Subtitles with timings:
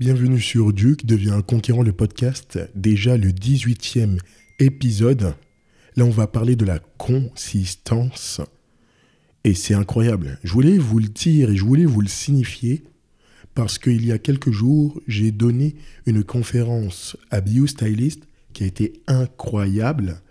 [0.00, 4.20] Bienvenue sur Duke devient un conquérant le podcast, déjà le 18e
[4.60, 5.34] épisode.
[5.96, 8.40] Là, on va parler de la consistance.
[9.42, 10.38] Et c'est incroyable.
[10.44, 12.84] Je voulais vous le dire et je voulais vous le signifier
[13.56, 15.74] parce qu'il y a quelques jours, j'ai donné
[16.06, 18.22] une conférence à BioStylist
[18.52, 20.22] qui a été incroyable.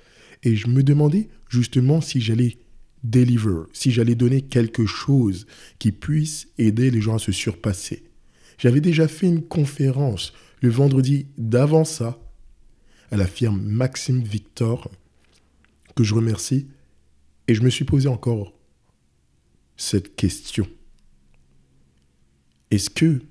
[0.43, 2.57] Et je me demandais justement si j'allais
[3.03, 5.45] deliver, si j'allais donner quelque chose
[5.77, 8.06] qui puisse aider les gens à se surpasser.
[8.57, 12.19] J'avais déjà fait une conférence le vendredi d'avant ça
[13.11, 14.89] à la firme Maxime Victor,
[15.95, 16.67] que je remercie,
[17.47, 18.53] et je me suis posé encore
[19.77, 20.67] cette question.
[22.71, 23.21] Est-ce que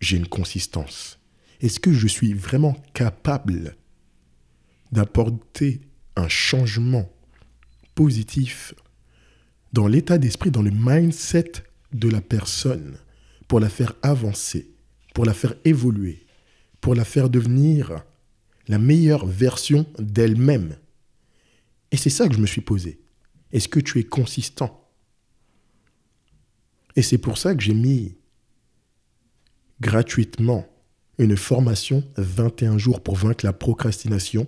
[0.00, 1.20] j'ai une consistance?
[1.60, 3.76] Est-ce que je suis vraiment capable
[4.90, 5.82] d'apporter
[6.16, 7.10] un changement
[7.94, 8.74] positif
[9.72, 11.52] dans l'état d'esprit, dans le mindset
[11.92, 12.98] de la personne?
[13.48, 14.74] Pour la faire avancer,
[15.14, 16.26] pour la faire évoluer,
[16.80, 18.04] pour la faire devenir
[18.68, 20.76] la meilleure version d'elle-même.
[21.90, 23.00] Et c'est ça que je me suis posé.
[23.52, 24.88] Est-ce que tu es consistant?
[26.96, 28.16] Et c'est pour ça que j'ai mis
[29.80, 30.66] gratuitement
[31.18, 34.46] une formation 21 jours pour vaincre la procrastination.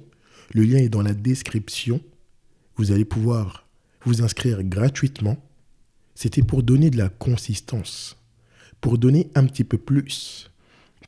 [0.53, 2.00] Le lien est dans la description.
[2.77, 3.69] Vous allez pouvoir
[4.05, 5.36] vous inscrire gratuitement.
[6.14, 8.16] C'était pour donner de la consistance,
[8.80, 10.50] pour donner un petit peu plus,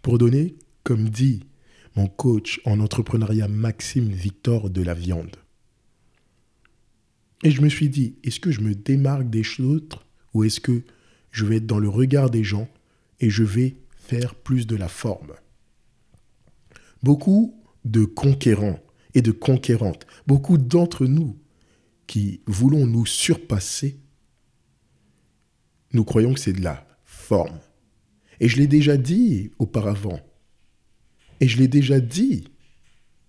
[0.03, 1.45] pour donner, comme dit
[1.97, 5.37] mon coach en entrepreneuriat Maxime Victor de la viande.
[7.43, 10.83] Et je me suis dit, est-ce que je me démarque des autres ou est-ce que
[11.31, 12.69] je vais être dans le regard des gens
[13.21, 15.35] et je vais faire plus de la forme?
[17.03, 18.81] Beaucoup de conquérants
[19.15, 21.39] et de conquérantes, beaucoup d'entre nous
[22.07, 24.01] qui voulons nous surpasser,
[25.93, 26.88] nous croyons que c'est de la
[28.41, 30.21] Et je l'ai déjà dit auparavant,
[31.41, 32.49] et je l'ai déjà dit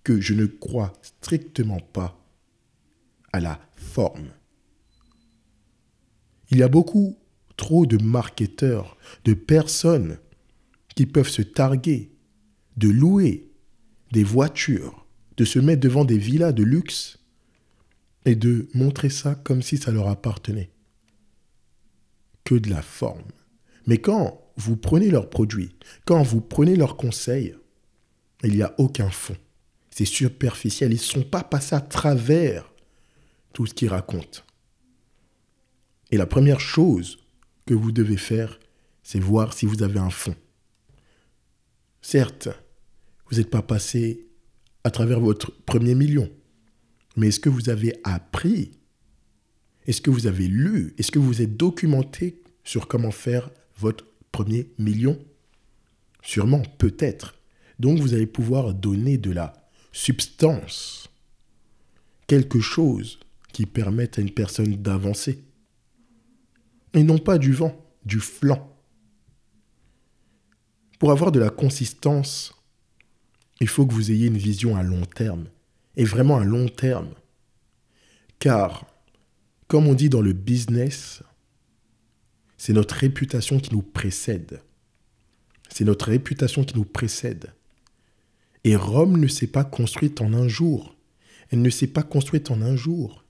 [0.04, 2.20] que je ne crois strictement pas
[3.34, 4.30] à la forme.
[6.52, 7.18] Il y a beaucoup
[7.58, 10.18] trop de marketeurs, de personnes
[10.96, 12.12] qui peuvent se targuer
[12.80, 13.52] de louer
[14.12, 15.06] des voitures,
[15.38, 17.20] de se mettre devant des villas de luxe
[18.26, 20.72] et de montrer ça comme si ça leur appartenait.
[22.46, 23.32] Que de la forme.
[23.90, 25.72] Mais quand vous prenez leurs produits,
[26.06, 27.56] quand vous prenez leurs conseils,
[28.44, 29.36] il n'y a aucun fond.
[29.90, 30.92] C'est superficiel.
[30.92, 32.72] Ils ne sont pas passés à travers
[33.52, 34.42] tout ce qu'ils racontent.
[36.12, 37.18] Et la première chose
[37.66, 38.60] que vous devez faire,
[39.02, 40.36] c'est voir si vous avez un fond.
[42.04, 42.48] Certes,
[43.28, 44.28] vous n'êtes pas passé
[44.84, 46.30] à travers votre premier million,
[47.16, 48.70] mais est-ce que vous avez appris?
[49.88, 50.94] Est-ce que vous avez lu?
[51.00, 55.18] Est-ce que vous êtes documenté sur comment faire votre premier million
[56.22, 57.36] Sûrement, peut-être.
[57.80, 59.54] Donc vous allez pouvoir donner de la
[59.92, 61.10] substance,
[62.28, 63.20] quelque chose
[63.54, 65.44] qui permette à une personne d'avancer.
[66.94, 67.76] Et non pas du vent,
[68.06, 68.76] du flanc.
[71.00, 72.54] Pour avoir de la consistance,
[73.62, 75.46] il faut que vous ayez une vision à long terme,
[75.96, 77.14] et vraiment à long terme.
[78.40, 78.86] Car,
[79.68, 81.24] comme on dit dans le business,
[82.60, 84.62] c'est notre réputation qui nous précède.
[85.70, 87.54] C'est notre réputation qui nous précède.
[88.66, 90.98] Et Rome ne s'est pas construite en un jour.
[91.50, 93.24] Elle ne s'est pas construite en un jour.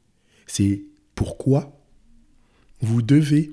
[0.47, 0.81] C'est
[1.13, 1.79] pourquoi
[2.81, 3.51] vous devez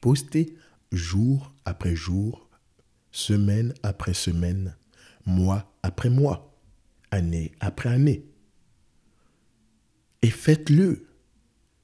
[0.00, 0.56] poster
[0.90, 2.50] jour après jour,
[3.12, 4.76] semaine après semaine,
[5.24, 6.52] mois après mois,
[7.12, 8.24] année après année.
[10.22, 11.06] Et faites-le.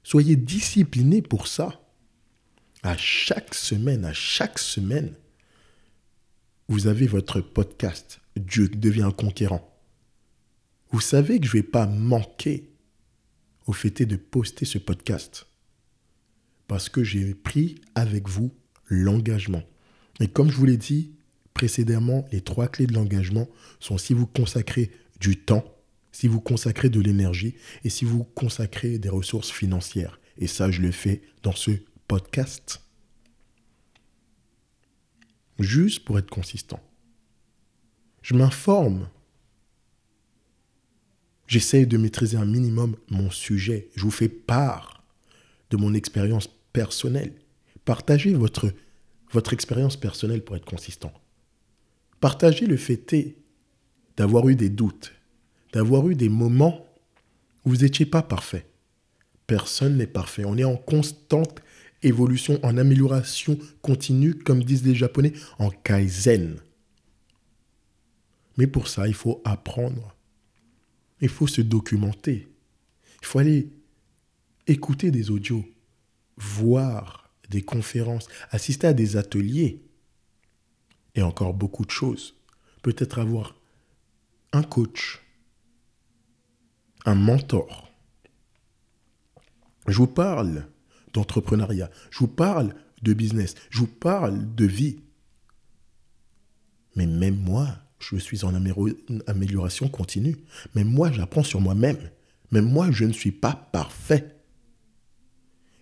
[0.03, 1.78] Soyez disciplinés pour ça.
[2.81, 5.13] À chaque semaine, à chaque semaine,
[6.69, 9.69] vous avez votre podcast Dieu devient un conquérant.
[10.91, 12.69] Vous savez que je ne vais pas manquer
[13.67, 15.47] au fait de poster ce podcast
[16.67, 18.53] parce que j'ai pris avec vous
[18.87, 19.63] l'engagement.
[20.19, 21.11] Et comme je vous l'ai dit
[21.53, 23.49] précédemment, les trois clés de l'engagement
[23.79, 25.65] sont si vous consacrez du temps,
[26.13, 30.19] si vous consacrez de l'énergie et si vous consacrez des ressources financières.
[30.37, 31.71] Et ça, je le fais dans ce
[32.09, 32.81] podcast.
[35.59, 36.81] Juste pour être consistant.
[38.21, 39.07] Je m'informe.
[41.47, 43.89] J'essaye de maîtriser un minimum mon sujet.
[43.95, 45.03] Je vous fais part
[45.69, 47.33] de mon expérience personnelle.
[47.85, 48.73] Partagez votre,
[49.31, 51.13] votre expérience personnelle pour être consistant.
[52.19, 53.15] Partagez le fait
[54.17, 55.13] d'avoir eu des doutes,
[55.73, 56.87] d'avoir eu des moments
[57.65, 58.65] où vous n'étiez pas parfait.
[59.45, 60.43] Personne n'est parfait.
[60.45, 61.61] On est en constante
[62.01, 66.59] évolution, en amélioration continue, comme disent les Japonais, en kaizen.
[68.57, 70.15] Mais pour ça, il faut apprendre.
[71.21, 72.47] Il faut se documenter.
[73.21, 73.69] Il faut aller
[74.67, 75.65] écouter des audios,
[76.37, 79.81] voir des conférences, assister à des ateliers
[81.15, 82.35] et encore beaucoup de choses.
[82.81, 83.55] Peut-être avoir
[84.53, 85.21] un coach,
[87.05, 87.91] un mentor.
[89.87, 90.67] Je vous parle
[91.13, 94.99] d'entrepreneuriat, je vous parle de business, je vous parle de vie.
[96.95, 100.37] Mais même moi, je suis en amélioration continue.
[100.75, 102.09] Même moi, j'apprends sur moi-même.
[102.51, 104.35] Même moi, je ne suis pas parfait.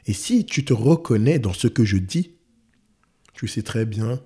[0.06, 2.32] Et si tu te reconnais dans ce que je dis,
[3.34, 4.22] tu sais très bien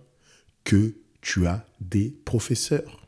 [0.63, 3.07] que tu as des professeurs.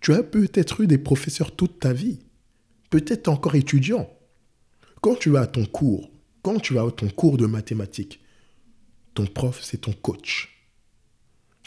[0.00, 2.20] Tu as peut-être eu des professeurs toute ta vie,
[2.90, 4.08] peut-être encore étudiant.
[5.04, 6.10] Quand tu vas à ton cours,
[6.40, 8.20] quand tu vas à ton cours de mathématiques,
[9.12, 10.66] ton prof, c'est ton coach.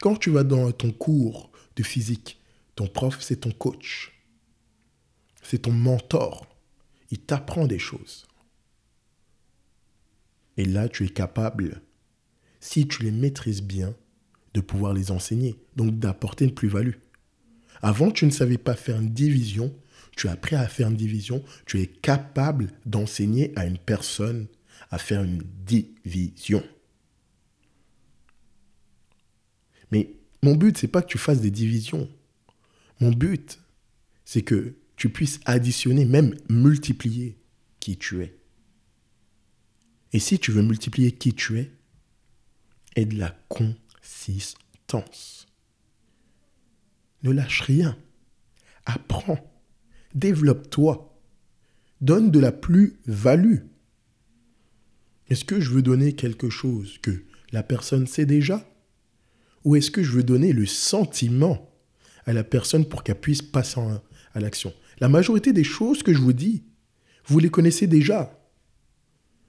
[0.02, 2.42] Quand tu vas dans ton cours de physique,
[2.74, 4.20] ton prof, c'est ton coach.
[5.44, 6.48] C'est ton mentor.
[7.12, 8.26] Il t'apprend des choses.
[10.58, 11.84] Et là, tu es capable,
[12.60, 13.94] si tu les maîtrises bien,
[14.56, 16.96] de pouvoir les enseigner, donc d'apporter une plus-value.
[17.84, 19.76] Avant, tu ne savais pas faire une division,
[20.18, 24.48] tu as appris à faire une division, tu es capable d'enseigner à une personne
[24.90, 26.64] à faire une division.
[29.92, 32.10] Mais mon but, c'est pas que tu fasses des divisions.
[33.00, 33.60] Mon but,
[34.26, 37.38] c'est que tu puisses additionner, même multiplier
[37.80, 38.38] qui tu es.
[40.14, 41.72] Et si tu veux multiplier qui tu es,
[42.96, 45.48] aie de la consistance.
[47.24, 47.98] Ne lâche rien.
[48.86, 49.57] Apprends.
[50.18, 51.16] Développe-toi.
[52.02, 53.60] Donne de la plus-value.
[55.30, 58.68] Est-ce que je veux donner quelque chose que la personne sait déjà?
[59.64, 61.70] Ou est-ce que je veux donner le sentiment
[62.26, 63.80] à la personne pour qu'elle puisse passer
[64.34, 64.74] à l'action?
[65.00, 66.64] La majorité des choses que je vous dis,
[67.28, 68.44] vous les connaissez déjà.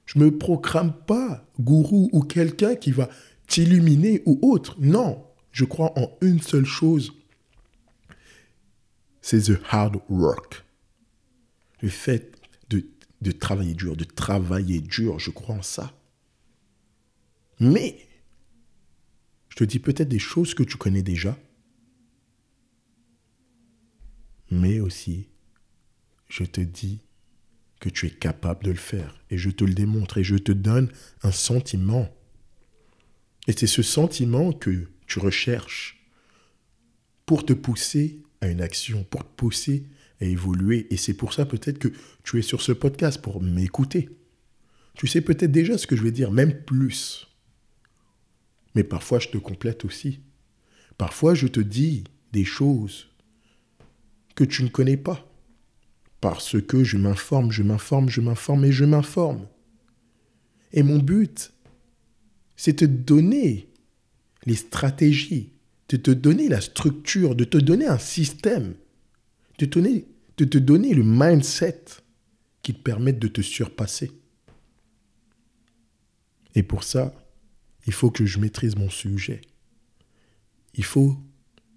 [0.05, 3.09] Je ne me proclame pas gourou ou quelqu'un qui va
[3.47, 4.77] t'illuminer ou autre.
[4.79, 7.15] Non, je crois en une seule chose.
[9.31, 10.65] C'est the hard work.
[11.83, 12.35] Le fait
[12.71, 12.87] de,
[13.21, 15.93] de travailler dur, de travailler dur, je crois en ça.
[17.61, 18.09] Mais,
[19.51, 21.39] je te dis peut-être des choses que tu connais déjà,
[24.51, 25.29] mais aussi,
[26.31, 27.03] je te dis
[27.81, 29.23] que tu es capable de le faire.
[29.29, 30.91] Et je te le démontre et je te donne
[31.23, 32.09] un sentiment.
[33.47, 36.03] Et c'est ce sentiment que tu recherches
[37.27, 39.87] pour te pousser à une action, pour te pousser
[40.21, 40.87] à évoluer.
[40.91, 41.89] Et c'est pour ça peut-être que
[42.25, 44.09] tu es sur ce podcast, pour m'écouter.
[44.95, 47.29] Tu sais peut-être déjà ce que je vais dire, même plus.
[48.75, 50.21] Mais parfois je te complète aussi.
[50.97, 53.09] Parfois je te dis des choses
[54.35, 55.25] que tu ne connais pas.
[56.21, 59.47] Parce que je m'informe, je m'informe, je m'informe et je m'informe.
[60.73, 61.53] Et mon but,
[62.57, 63.69] c'est de te donner
[64.45, 65.53] les stratégies,
[65.89, 68.75] de te donner la structure, de te donner un système,
[69.59, 69.79] de te
[70.59, 71.85] donner, le mindset
[72.63, 74.13] qui te permette de te surpasser.
[76.55, 77.15] Et pour ça,
[77.87, 79.41] il faut que je maîtrise mon sujet.
[80.75, 81.17] Il faut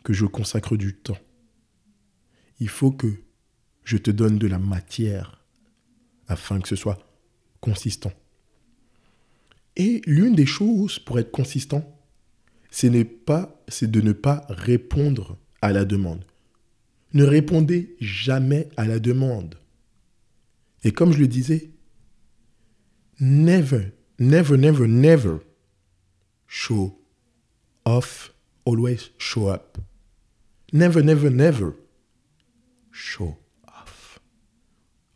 [0.04, 1.18] que je consacre du temps.
[2.60, 3.24] Il faut que
[3.84, 5.44] je te donne de la matière
[6.28, 7.00] afin que ce soit
[7.62, 8.14] consistant.
[9.76, 12.01] Et l'une des choses pour être consistant,
[12.72, 16.26] c'est de ne pas répondre à la demande.
[17.14, 19.56] Ne répondez jamais à la demande.
[20.84, 21.70] Et comme je le disais,
[23.20, 25.38] never, never, never, never
[26.48, 27.00] show
[27.86, 28.34] off,
[28.66, 29.78] always show up.
[30.74, 31.74] Never, never, never
[32.92, 33.38] show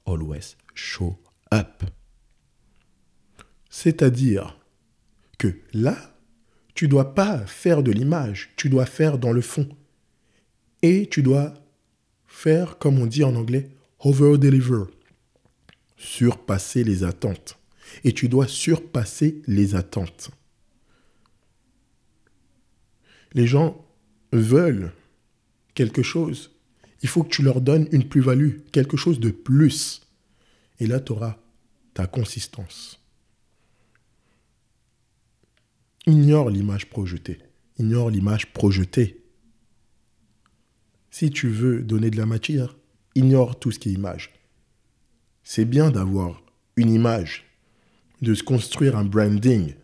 [0.05, 1.17] always show
[1.51, 1.83] up.
[3.69, 4.57] C'est-à-dire
[5.37, 6.14] que là,
[6.75, 9.67] tu dois pas faire de l'image, tu dois faire dans le fond.
[10.83, 11.55] Et tu dois
[12.27, 14.83] faire, comme on dit en anglais, over-deliver.
[15.97, 17.57] Surpasser les attentes.
[18.03, 20.29] Et tu dois surpasser les attentes.
[23.33, 23.83] Les gens
[24.31, 24.91] veulent
[25.73, 26.51] quelque chose
[27.05, 30.01] il faut que tu leur donnes une plus-value, quelque chose de plus.
[30.79, 31.37] Et là, tu auras
[31.93, 32.99] ta consistance.
[36.07, 37.39] Ignore l'image projetée.
[37.77, 39.23] Ignore l'image projetée.
[41.09, 42.75] Si tu veux donner de la matière,
[43.15, 44.31] ignore tout ce qui est image.
[45.43, 46.41] C'est bien d'avoir
[46.75, 47.45] une image,
[48.21, 49.75] de se construire un branding.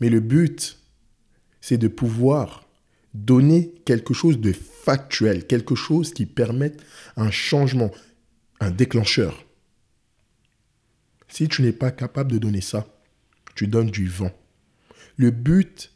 [0.00, 0.78] Mais le but,
[1.60, 2.64] c'est de pouvoir
[3.14, 6.82] Donner quelque chose de factuel, quelque chose qui permette
[7.16, 7.92] un changement,
[8.58, 9.46] un déclencheur.
[11.28, 12.88] Si tu n'es pas capable de donner ça,
[13.54, 14.32] tu donnes du vent.
[15.16, 15.92] Le but,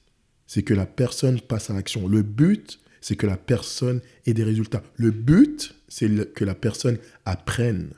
[0.46, 2.08] c'est que la personne passe à l'action.
[2.08, 4.82] Le but, c'est que la personne ait des résultats.
[4.96, 7.94] Le but, c'est que la personne apprenne.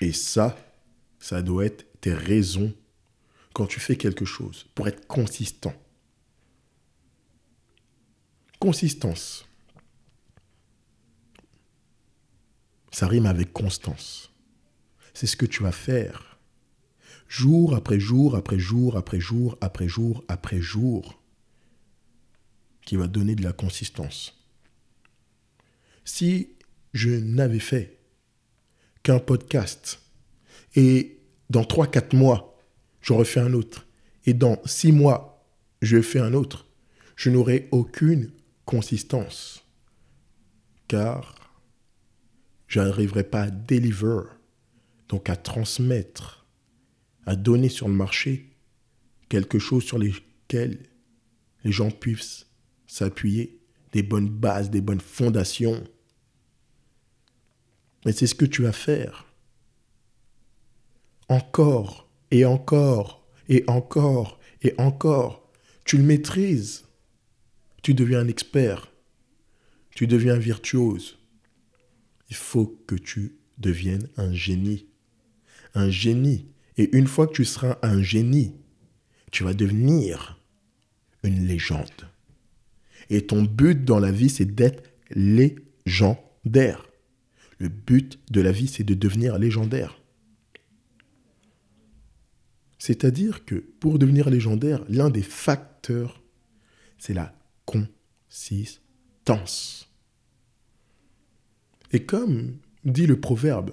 [0.00, 0.56] Et ça,
[1.18, 2.74] ça doit être tes raisons
[3.52, 5.74] quand tu fais quelque chose pour être consistant.
[8.60, 9.44] Consistance.
[12.92, 14.32] Ça rime avec constance.
[15.14, 16.27] C'est ce que tu vas faire.
[17.28, 21.20] Jour après jour, après jour, après jour, après jour, après jour,
[22.86, 24.34] qui va donner de la consistance.
[26.06, 26.48] Si
[26.94, 27.98] je n'avais fait
[29.02, 30.00] qu'un podcast
[30.74, 31.20] et
[31.50, 32.58] dans 3-4 mois,
[33.02, 33.86] j'en refais un autre,
[34.24, 35.46] et dans 6 mois,
[35.82, 36.66] je fais un autre,
[37.14, 38.32] je n'aurai aucune
[38.64, 39.64] consistance.
[40.88, 41.34] Car
[42.68, 44.22] je n'arriverai pas à deliver,
[45.08, 46.37] donc à transmettre,
[47.26, 48.50] à donner sur le marché
[49.28, 50.78] quelque chose sur lequel
[51.64, 52.46] les gens puissent
[52.86, 53.60] s'appuyer,
[53.92, 55.84] des bonnes bases, des bonnes fondations.
[58.04, 59.26] Mais c'est ce que tu vas faire.
[61.28, 65.50] Encore et encore et encore et encore.
[65.84, 66.84] Tu le maîtrises.
[67.82, 68.92] Tu deviens un expert.
[69.90, 71.18] Tu deviens virtuose.
[72.30, 74.86] Il faut que tu deviennes un génie.
[75.74, 76.52] Un génie.
[76.78, 78.54] Et une fois que tu seras un génie,
[79.30, 80.40] tu vas devenir
[81.22, 82.08] une légende.
[83.10, 86.88] Et ton but dans la vie, c'est d'être légendaire.
[87.58, 90.00] Le but de la vie, c'est de devenir légendaire.
[92.78, 96.22] C'est-à-dire que pour devenir légendaire, l'un des facteurs,
[96.96, 97.34] c'est la
[97.66, 98.80] consistance.
[101.92, 103.72] Et comme dit le proverbe,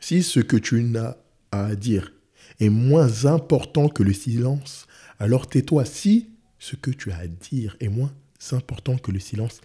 [0.00, 1.16] si ce que tu n'as
[1.52, 2.12] à dire
[2.60, 4.86] est moins important que le silence,
[5.18, 5.84] alors tais-toi.
[5.84, 6.28] Si
[6.58, 8.12] ce que tu as à dire est moins
[8.52, 9.60] important que le silence,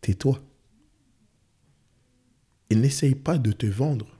[0.00, 0.42] tais-toi.
[2.70, 4.18] Et n'essaye pas de te vendre.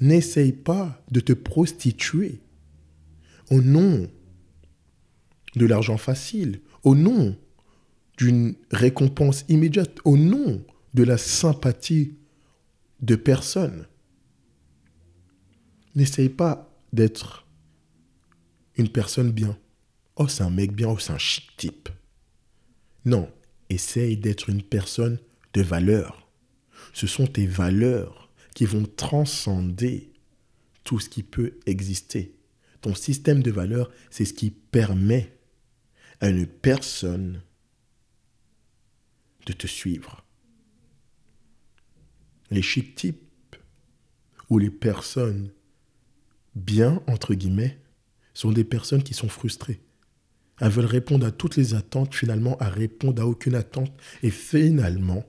[0.00, 2.40] N'essaye pas de te prostituer
[3.50, 4.08] au nom
[5.54, 7.36] de l'argent facile, au nom
[8.18, 10.62] d'une récompense immédiate, au nom
[10.94, 12.14] de la sympathie
[13.00, 13.86] de personne.
[15.96, 17.46] N'essaye pas d'être
[18.76, 19.58] une personne bien.
[20.16, 21.88] Oh, c'est un mec bien, oh, c'est un chic type.
[23.06, 23.32] Non,
[23.70, 25.18] essaye d'être une personne
[25.54, 26.28] de valeur.
[26.92, 30.12] Ce sont tes valeurs qui vont transcender
[30.84, 32.34] tout ce qui peut exister.
[32.82, 35.38] Ton système de valeurs, c'est ce qui permet
[36.20, 37.42] à une personne
[39.46, 40.24] de te suivre.
[42.50, 43.56] Les chic types
[44.50, 45.50] ou les personnes
[46.56, 47.78] bien, entre guillemets,
[48.34, 49.80] sont des personnes qui sont frustrées.
[50.60, 55.24] Elles veulent répondre à toutes les attentes, finalement, elles répondent à aucune attente et finalement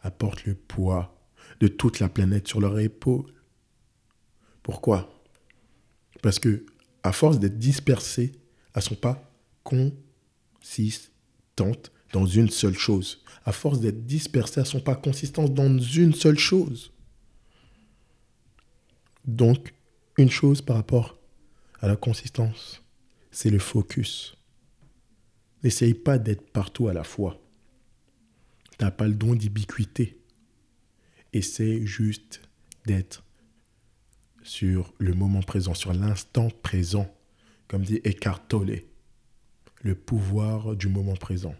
[0.00, 1.14] apportent le poids
[1.60, 3.32] de toute la planète sur leur épaule.
[4.62, 5.22] Pourquoi?
[6.22, 6.64] Parce que,
[7.02, 8.32] à force d'être dispersées,
[8.74, 9.30] elles ne sont pas
[9.64, 11.12] consistantes
[12.12, 13.22] dans une seule chose.
[13.44, 16.92] À force d'être dispersées, elles ne sont pas consistantes dans une seule chose.
[19.26, 19.74] Donc,
[20.18, 21.18] une chose par rapport
[21.80, 22.82] à la consistance,
[23.30, 24.36] c'est le focus.
[25.62, 27.40] N'essaye pas d'être partout à la fois.
[28.70, 30.18] Tu n'as pas le don d'ubiquité.
[31.32, 32.42] Essaye juste
[32.84, 33.22] d'être
[34.42, 37.12] sur le moment présent, sur l'instant présent,
[37.68, 38.82] comme dit Eckhart Tolle,
[39.82, 41.54] le pouvoir du moment présent.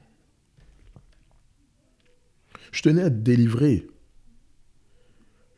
[2.72, 3.86] Je tenais à délivrer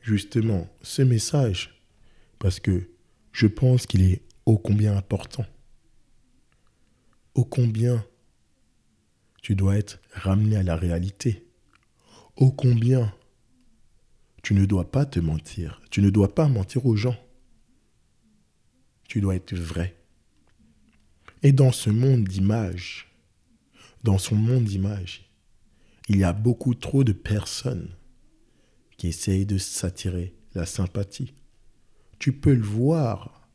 [0.00, 1.83] justement ce message
[2.44, 2.90] parce que
[3.32, 5.46] je pense qu'il est ô combien important,
[7.34, 8.04] ô combien
[9.40, 11.48] tu dois être ramené à la réalité,
[12.36, 13.14] ô combien
[14.42, 15.80] tu ne dois pas te mentir.
[15.90, 17.16] Tu ne dois pas mentir aux gens.
[19.08, 19.96] Tu dois être vrai.
[21.42, 23.10] Et dans ce monde d'images,
[24.02, 25.30] dans son monde d'images,
[26.10, 27.88] il y a beaucoup trop de personnes
[28.98, 31.32] qui essayent de s'attirer la sympathie.
[32.24, 33.46] Tu peux le voir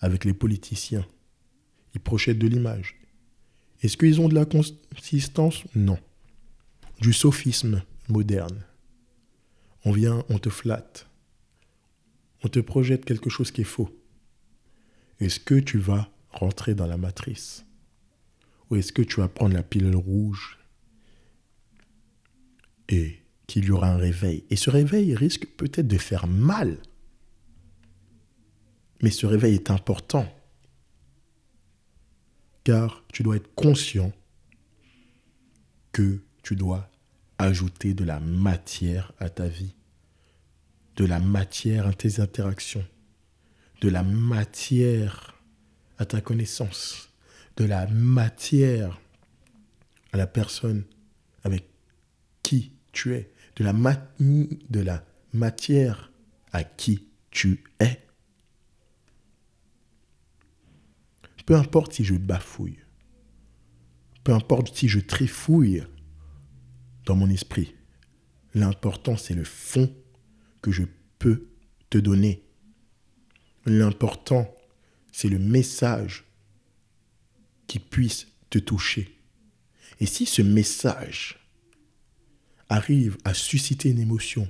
[0.00, 1.06] avec les politiciens.
[1.94, 3.00] Ils projettent de l'image.
[3.82, 5.62] Est-ce qu'ils ont de la consistance?
[5.76, 5.96] Non.
[7.00, 8.64] Du sophisme moderne.
[9.84, 11.06] On vient, on te flatte.
[12.42, 13.96] On te projette quelque chose qui est faux.
[15.20, 17.64] Est-ce que tu vas rentrer dans la matrice?
[18.70, 20.58] Ou est-ce que tu vas prendre la pilule rouge
[22.88, 24.42] et qu'il y aura un réveil?
[24.50, 26.76] Et ce réveil risque peut-être de faire mal.
[29.02, 30.26] Mais ce réveil est important.
[32.64, 34.12] Car tu dois être conscient
[35.92, 36.90] que tu dois
[37.38, 39.74] ajouter de la matière à ta vie,
[40.96, 42.84] de la matière à tes interactions,
[43.80, 45.40] de la matière
[45.98, 47.08] à ta connaissance,
[47.56, 49.00] de la matière
[50.12, 50.84] à la personne
[51.44, 51.66] avec
[52.42, 53.64] qui tu es, de
[54.82, 55.02] la,
[55.32, 56.10] matière
[56.52, 58.00] à qui tu es.
[61.46, 62.78] Peu importe si je bafouille,
[64.24, 65.84] peu importe si je trifouille
[67.06, 67.74] dans mon esprit,
[68.54, 69.92] l'important c'est le fond
[70.62, 70.84] que je
[71.18, 71.48] peux
[71.88, 72.44] te donner.
[73.66, 74.54] L'important
[75.12, 76.24] c'est le message
[77.66, 79.16] qui puisse te toucher.
[80.00, 81.38] Et si ce message
[82.68, 84.48] arrive à susciter une émotion,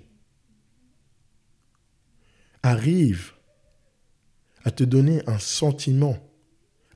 [2.62, 3.32] arrive
[4.64, 6.29] à te donner un sentiment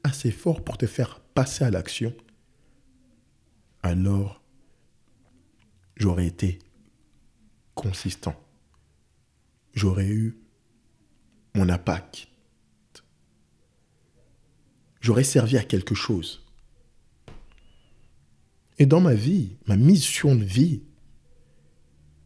[0.04, 2.14] assez fort pour te faire passer à l'action,
[3.82, 4.42] alors
[5.96, 6.60] j'aurais été
[7.74, 8.40] consistant.
[9.72, 10.38] J'aurais eu
[11.54, 12.28] mon impact.
[15.00, 16.44] J'aurais servi à quelque chose.
[18.78, 20.82] Et dans ma vie, ma mission de vie,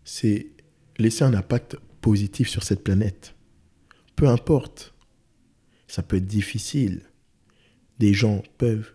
[0.05, 0.53] c'est
[0.97, 3.35] laisser un impact positif sur cette planète.
[4.17, 4.95] Peu importe.
[5.87, 7.08] Ça peut être difficile.
[7.99, 8.95] Des gens peuvent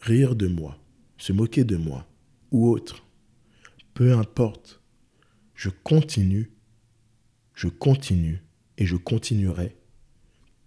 [0.00, 0.78] rire de moi,
[1.18, 2.06] se moquer de moi
[2.50, 3.04] ou autre.
[3.94, 4.80] Peu importe.
[5.54, 6.52] Je continue,
[7.54, 8.42] je continue
[8.76, 9.74] et je continuerai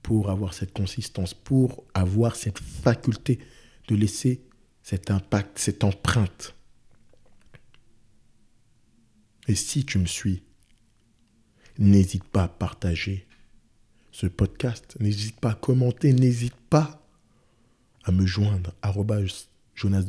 [0.01, 3.37] pour avoir cette consistance, pour avoir cette faculté
[3.87, 4.41] de laisser
[4.81, 6.55] cet impact, cette empreinte
[9.49, 10.43] et si tu me suis,
[11.79, 13.27] n'hésite pas à partager
[14.19, 17.08] ce podcast, n'hésite pas à commenter, n'hésite pas
[18.03, 18.75] à me joindre,
[19.75, 20.03] Jonas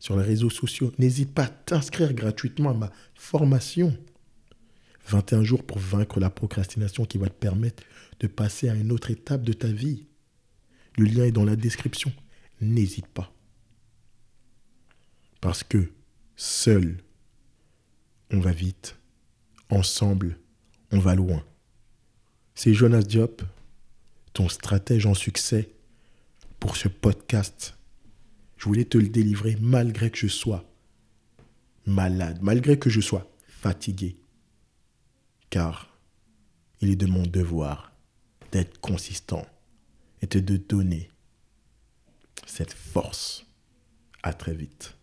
[0.00, 0.92] sur les réseaux sociaux.
[0.98, 3.96] N'hésite pas à t'inscrire gratuitement à ma formation.
[5.06, 7.84] 21 jours pour vaincre la procrastination qui va te permettre
[8.18, 10.08] de passer à une autre étape de ta vie.
[10.96, 12.12] Le lien est dans la description.
[12.60, 13.32] N'hésite pas.
[15.40, 15.92] Parce que
[16.34, 16.96] seul
[18.32, 18.96] on va vite.
[19.70, 20.36] Ensemble,
[20.90, 21.44] on va loin.
[22.60, 23.42] C'est Jonas Diop,
[24.32, 25.70] ton stratège en succès
[26.58, 27.76] pour ce podcast.
[28.56, 30.64] Je voulais te le délivrer malgré que je sois
[31.86, 34.16] malade, malgré que je sois fatigué.
[35.50, 35.96] Car
[36.80, 37.92] il est de mon devoir
[38.50, 39.46] d'être consistant
[40.20, 41.12] et de donner
[42.44, 43.46] cette force.
[44.24, 44.97] À très vite.